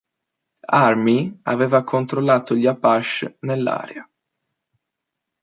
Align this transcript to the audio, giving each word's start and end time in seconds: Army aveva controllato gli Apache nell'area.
Army 0.73 1.39
aveva 1.43 1.83
controllato 1.83 2.55
gli 2.55 2.65
Apache 2.65 3.35
nell'area. 3.41 4.09